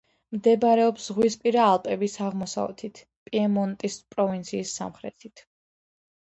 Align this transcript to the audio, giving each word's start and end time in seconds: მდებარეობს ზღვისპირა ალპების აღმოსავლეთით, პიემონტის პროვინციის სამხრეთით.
მდებარეობს 0.35 1.03
ზღვისპირა 1.09 1.65
ალპების 1.73 2.15
აღმოსავლეთით, 2.29 3.03
პიემონტის 3.29 3.99
პროვინციის 4.17 4.73
სამხრეთით. 4.81 5.47